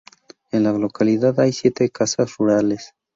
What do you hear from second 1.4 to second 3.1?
hay siete casas rurales.